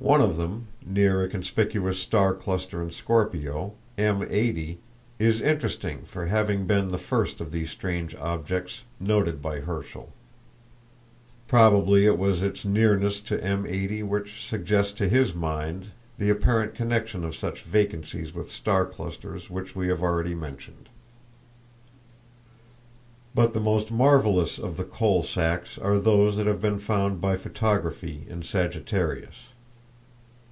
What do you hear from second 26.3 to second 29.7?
that have been found by photography in Sagittarius.